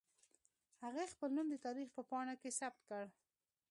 [0.83, 3.03] هغې خپل نوم د تاريخ په پاڼو کې ثبت کړ.